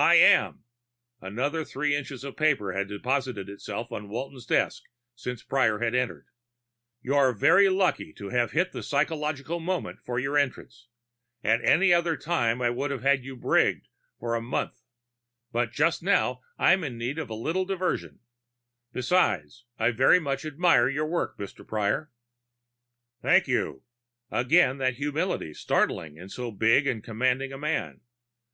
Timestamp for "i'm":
16.56-16.82